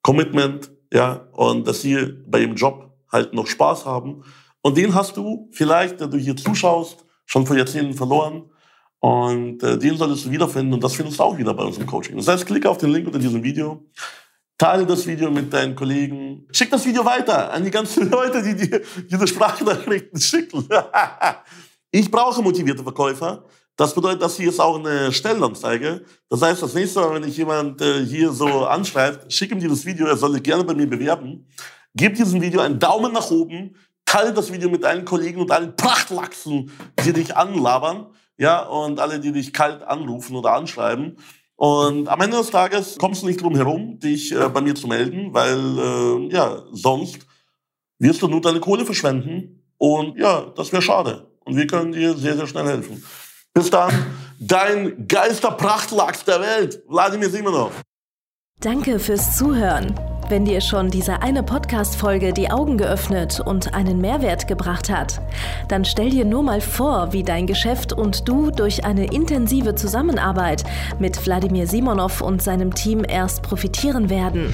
Commitment, 0.01 0.71
ja, 0.93 1.27
und 1.33 1.67
dass 1.67 1.81
sie 1.81 2.13
bei 2.27 2.41
ihrem 2.41 2.55
Job 2.55 2.91
halt 3.11 3.33
noch 3.33 3.47
Spaß 3.47 3.85
haben. 3.85 4.23
Und 4.61 4.77
den 4.77 4.93
hast 4.93 5.17
du 5.17 5.49
vielleicht, 5.51 5.99
wenn 5.99 6.11
du 6.11 6.17
hier 6.17 6.35
zuschaust, 6.35 7.05
schon 7.25 7.45
vor 7.45 7.55
Jahrzehnten 7.55 7.93
verloren. 7.93 8.49
Und 8.99 9.63
äh, 9.63 9.79
den 9.79 9.97
solltest 9.97 10.25
du 10.25 10.31
wiederfinden 10.31 10.73
und 10.73 10.83
das 10.83 10.93
findest 10.93 11.17
du 11.17 11.23
auch 11.23 11.35
wieder 11.35 11.53
bei 11.55 11.63
uns 11.63 11.77
im 11.79 11.87
Coaching. 11.87 12.17
Das 12.17 12.27
heißt, 12.27 12.45
klicke 12.45 12.69
auf 12.69 12.77
den 12.77 12.91
Link 12.91 13.07
unter 13.07 13.17
diesem 13.17 13.41
Video, 13.41 13.83
teile 14.59 14.85
das 14.85 15.07
Video 15.07 15.31
mit 15.31 15.51
deinen 15.51 15.75
Kollegen, 15.75 16.45
schick 16.51 16.69
das 16.69 16.85
Video 16.85 17.03
weiter 17.03 17.51
an 17.51 17.63
die 17.63 17.71
ganzen 17.71 18.09
Leute, 18.11 18.43
die 18.43 18.55
dir 18.55 18.81
diese 19.09 19.25
Sprachnachrichten 19.25 20.21
schicken. 20.21 20.67
ich 21.91 22.11
brauche 22.11 22.43
motivierte 22.43 22.83
Verkäufer. 22.83 23.43
Das 23.75 23.95
bedeutet, 23.95 24.21
dass 24.21 24.37
hier 24.37 24.49
ist 24.49 24.59
auch 24.59 24.77
eine 24.77 25.11
Stellenanzeige. 25.11 26.03
Das 26.29 26.41
heißt, 26.41 26.61
das 26.61 26.73
nächste 26.73 26.99
Mal, 26.99 27.15
wenn 27.15 27.27
ich 27.27 27.37
jemand 27.37 27.81
äh, 27.81 28.05
hier 28.05 28.31
so 28.31 28.65
anschreibt, 28.65 29.31
schick 29.31 29.51
ihm 29.51 29.59
dieses 29.59 29.85
Video, 29.85 30.05
er 30.05 30.17
soll 30.17 30.33
sich 30.33 30.43
gerne 30.43 30.63
bei 30.63 30.73
mir 30.73 30.87
bewerben. 30.87 31.47
Gib 31.95 32.15
diesem 32.15 32.41
Video 32.41 32.61
einen 32.61 32.79
Daumen 32.79 33.11
nach 33.11 33.31
oben, 33.31 33.75
teile 34.05 34.33
das 34.33 34.51
Video 34.51 34.69
mit 34.69 34.85
allen 34.85 35.05
Kollegen 35.05 35.41
und 35.41 35.51
allen 35.51 35.75
Prachtlachsen, 35.75 36.71
die 37.03 37.13
dich 37.13 37.35
anlabern 37.35 38.07
ja, 38.41 38.63
und 38.63 38.99
alle, 38.99 39.19
die 39.19 39.31
dich 39.31 39.53
kalt 39.53 39.83
anrufen 39.83 40.35
oder 40.35 40.53
anschreiben. 40.53 41.17
Und 41.55 42.07
am 42.07 42.21
Ende 42.21 42.37
des 42.37 42.49
Tages 42.49 42.97
kommst 42.97 43.21
du 43.21 43.27
nicht 43.27 43.39
drum 43.39 43.55
herum, 43.55 43.99
dich 43.99 44.31
äh, 44.31 44.49
bei 44.49 44.61
mir 44.61 44.73
zu 44.73 44.87
melden, 44.87 45.31
weil 45.31 45.77
äh, 45.77 46.33
ja, 46.33 46.63
sonst 46.71 47.19
wirst 47.99 48.21
du 48.23 48.27
nur 48.27 48.41
deine 48.41 48.59
Kohle 48.59 48.83
verschwenden. 48.83 49.63
Und 49.77 50.17
ja, 50.17 50.51
das 50.55 50.71
wäre 50.71 50.81
schade. 50.81 51.27
Und 51.45 51.55
wir 51.55 51.67
können 51.67 51.91
dir 51.91 52.15
sehr, 52.15 52.35
sehr 52.35 52.47
schnell 52.47 52.65
helfen. 52.65 53.03
Bis 53.53 53.69
dann, 53.69 53.91
dein 54.39 55.07
Geisterprachtlachs 55.07 56.23
der 56.23 56.39
Welt, 56.39 56.81
Wladimir 56.87 57.29
Simonov. 57.29 57.81
Danke 58.61 58.97
fürs 58.97 59.37
Zuhören. 59.37 59.93
Wenn 60.29 60.45
dir 60.45 60.61
schon 60.61 60.89
diese 60.89 61.21
eine 61.21 61.43
Podcast-Folge 61.43 62.31
die 62.31 62.49
Augen 62.49 62.77
geöffnet 62.77 63.41
und 63.41 63.73
einen 63.73 63.99
Mehrwert 63.99 64.47
gebracht 64.47 64.89
hat, 64.89 65.19
dann 65.67 65.83
stell 65.83 66.11
dir 66.11 66.23
nur 66.23 66.43
mal 66.43 66.61
vor, 66.61 67.11
wie 67.11 67.23
dein 67.23 67.45
Geschäft 67.45 67.91
und 67.91 68.29
du 68.29 68.51
durch 68.51 68.85
eine 68.85 69.11
intensive 69.13 69.75
Zusammenarbeit 69.75 70.63
mit 70.99 71.25
Wladimir 71.25 71.67
Simonov 71.67 72.21
und 72.21 72.41
seinem 72.41 72.73
Team 72.73 73.03
erst 73.05 73.41
profitieren 73.41 74.09
werden. 74.09 74.53